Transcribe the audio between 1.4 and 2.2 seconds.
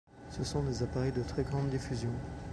grande diffusion.